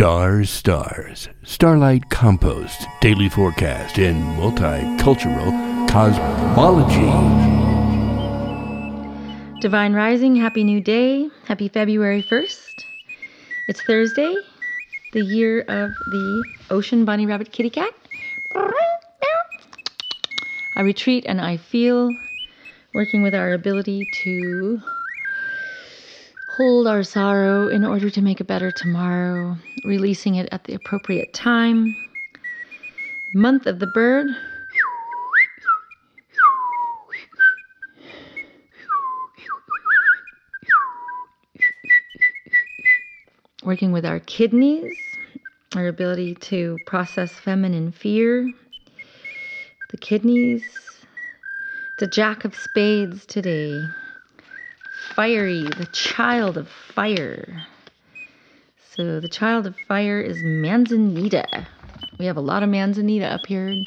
Stars, 0.00 0.48
stars, 0.48 1.28
starlight 1.42 2.08
compost, 2.08 2.86
daily 3.02 3.28
forecast, 3.28 3.98
and 3.98 4.16
multicultural 4.40 5.52
cosmology. 5.90 7.04
Divine 9.60 9.92
Rising, 9.92 10.36
happy 10.36 10.64
new 10.64 10.80
day. 10.80 11.28
Happy 11.44 11.68
February 11.68 12.22
1st. 12.22 12.82
It's 13.68 13.82
Thursday, 13.82 14.34
the 15.12 15.20
year 15.20 15.60
of 15.60 15.90
the 15.90 16.44
ocean 16.70 17.04
bunny 17.04 17.26
rabbit 17.26 17.52
kitty 17.52 17.68
cat. 17.68 17.92
I 20.76 20.80
retreat 20.80 21.26
and 21.26 21.42
I 21.42 21.58
feel 21.58 22.10
working 22.94 23.22
with 23.22 23.34
our 23.34 23.52
ability 23.52 24.06
to 24.22 24.80
hold 26.60 26.86
our 26.86 27.02
sorrow 27.02 27.68
in 27.68 27.86
order 27.86 28.10
to 28.10 28.20
make 28.20 28.38
a 28.38 28.44
better 28.44 28.70
tomorrow, 28.70 29.56
releasing 29.82 30.34
it 30.34 30.46
at 30.52 30.64
the 30.64 30.74
appropriate 30.74 31.32
time. 31.32 31.96
Month 33.32 33.66
of 33.66 33.78
the 33.78 33.86
bird. 33.86 34.26
Working 43.64 43.90
with 43.90 44.04
our 44.04 44.20
kidneys, 44.20 44.94
our 45.74 45.86
ability 45.86 46.34
to 46.50 46.76
process 46.84 47.32
feminine 47.32 47.90
fear. 47.90 48.52
The 49.90 49.96
kidneys. 49.96 50.62
The 52.00 52.06
Jack 52.06 52.44
of 52.44 52.54
Spades 52.54 53.24
today 53.24 53.82
fiery, 55.14 55.62
the 55.64 55.88
child 55.92 56.56
of 56.56 56.68
fire. 56.68 57.66
So 58.96 59.20
the 59.20 59.28
child 59.28 59.66
of 59.66 59.76
fire 59.76 60.20
is 60.20 60.42
manzanita. 60.42 61.66
We 62.18 62.26
have 62.26 62.36
a 62.36 62.40
lot 62.42 62.62
of 62.62 62.68
manzanita 62.68 63.26
up 63.26 63.46
here 63.46 63.70
in 63.70 63.86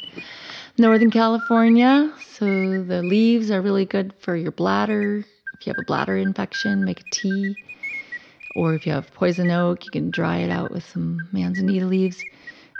Northern 0.77 1.11
California. 1.11 2.11
So 2.33 2.83
the 2.83 3.01
leaves 3.01 3.51
are 3.51 3.61
really 3.61 3.85
good 3.85 4.13
for 4.19 4.35
your 4.35 4.51
bladder. 4.51 5.25
If 5.53 5.67
you 5.67 5.71
have 5.71 5.79
a 5.79 5.83
bladder 5.83 6.17
infection, 6.17 6.85
make 6.85 7.01
a 7.01 7.05
tea. 7.09 7.57
Or 8.55 8.75
if 8.75 8.85
you 8.85 8.93
have 8.93 9.13
poison 9.13 9.49
oak, 9.51 9.85
you 9.85 9.91
can 9.91 10.11
dry 10.11 10.37
it 10.37 10.49
out 10.49 10.71
with 10.71 10.87
some 10.87 11.27
manzanita 11.31 11.85
leaves. 11.85 12.25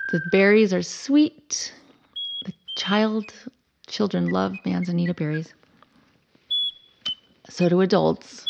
The 0.07 0.19
berries 0.19 0.73
are 0.73 0.83
sweet. 0.83 1.73
The 2.45 2.53
child 2.75 3.33
children 3.87 4.31
love 4.31 4.57
manzanita 4.65 5.13
berries 5.13 5.53
so 7.53 7.69
do 7.69 7.81
adults 7.81 8.47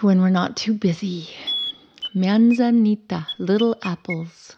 when 0.00 0.20
we're 0.20 0.30
not 0.30 0.56
too 0.56 0.74
busy. 0.74 1.28
Manzanita, 2.14 3.26
little 3.36 3.76
apples. 3.82 4.54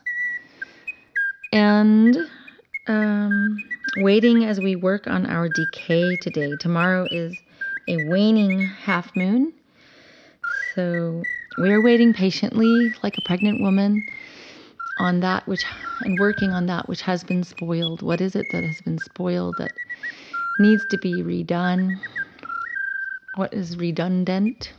And 1.50 2.28
um, 2.86 3.64
waiting 3.96 4.44
as 4.44 4.60
we 4.60 4.76
work 4.76 5.06
on 5.06 5.24
our 5.24 5.48
decay 5.48 6.16
today. 6.16 6.56
Tomorrow 6.56 7.08
is 7.10 7.42
a 7.88 7.96
waning 7.96 8.66
half 8.66 9.16
moon. 9.16 9.54
So 10.74 11.24
we're 11.56 11.80
waiting 11.80 12.12
patiently, 12.12 12.94
like 13.02 13.16
a 13.16 13.22
pregnant 13.22 13.60
woman, 13.60 14.06
on 14.98 15.20
that 15.20 15.48
which, 15.48 15.64
and 16.04 16.18
working 16.18 16.52
on 16.52 16.66
that 16.66 16.86
which 16.86 17.00
has 17.00 17.24
been 17.24 17.44
spoiled. 17.44 18.02
What 18.02 18.20
is 18.20 18.36
it 18.36 18.50
that 18.50 18.62
has 18.62 18.82
been 18.82 18.98
spoiled 18.98 19.56
that 19.56 19.72
needs 20.58 20.84
to 20.86 20.98
be 20.98 21.22
redone? 21.22 21.98
What 23.36 23.52
is 23.52 23.76
redundant 23.76 24.72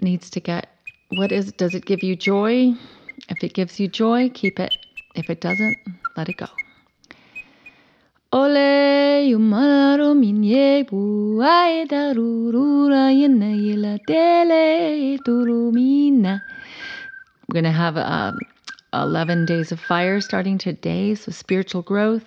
needs 0.00 0.30
to 0.30 0.40
get 0.40 0.68
what 1.10 1.32
is 1.32 1.52
does 1.52 1.74
it 1.74 1.84
give 1.84 2.04
you 2.04 2.14
joy? 2.14 2.72
If 3.28 3.42
it 3.42 3.52
gives 3.52 3.80
you 3.80 3.88
joy 3.88 4.30
keep 4.30 4.60
it. 4.60 4.76
If 5.14 5.28
it 5.28 5.40
doesn't 5.40 5.76
let 6.16 6.28
it 6.28 6.36
go. 6.36 6.46
Ole 8.32 9.26
yumalaro 9.28 10.14
minye 10.14 10.86
yela 13.58 13.98
dele 14.06 15.18
turumina. 15.18 16.40
We're 17.48 17.54
going 17.54 17.64
to 17.64 17.72
have 17.72 17.96
um, 17.96 18.38
11 18.92 19.46
days 19.46 19.72
of 19.72 19.80
fire 19.80 20.20
starting 20.20 20.58
today, 20.58 21.16
so 21.16 21.32
spiritual 21.32 21.82
growth, 21.82 22.24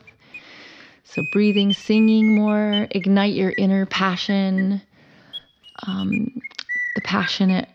so, 1.03 1.23
breathing, 1.31 1.73
singing 1.73 2.35
more, 2.35 2.87
ignite 2.91 3.33
your 3.33 3.53
inner 3.57 3.85
passion, 3.85 4.81
um, 5.85 6.41
the 6.95 7.01
passionate, 7.01 7.67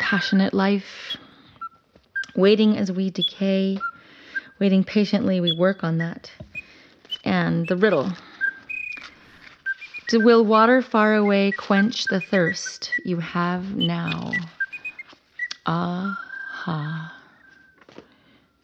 passionate 0.00 0.52
life. 0.52 1.16
Waiting 2.34 2.76
as 2.76 2.92
we 2.92 3.10
decay, 3.10 3.78
waiting 4.58 4.84
patiently, 4.84 5.40
we 5.40 5.52
work 5.52 5.82
on 5.82 5.98
that. 5.98 6.30
And 7.24 7.66
the 7.66 7.76
riddle 7.76 8.12
will 10.12 10.44
water 10.44 10.82
far 10.82 11.14
away 11.14 11.50
quench 11.50 12.04
the 12.04 12.20
thirst 12.20 12.92
you 13.04 13.18
have 13.18 13.76
now? 13.76 14.32
Aha. 15.66 15.95